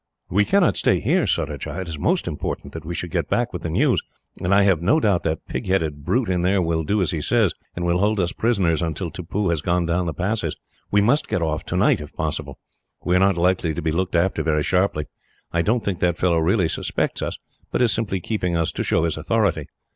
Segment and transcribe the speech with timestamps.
[0.31, 1.81] "We cannot stay here, Surajah.
[1.81, 4.01] It is most important that we should get back with the news,
[4.41, 7.21] and I have no doubt that pig headed brute in there will do as he
[7.21, 10.55] says, and will hold us prisoners until Tippoo has gone down the passes.
[10.89, 12.57] We must get off tonight, if possible.
[13.03, 15.05] We are not likely to be looked after very sharply.
[15.51, 17.37] I don't think that fellow really suspects us,
[17.69, 19.67] but is simply keeping us to show his authority.